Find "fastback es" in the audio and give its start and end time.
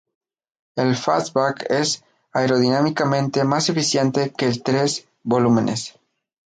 0.95-2.03